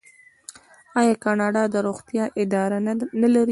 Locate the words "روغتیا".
1.87-2.25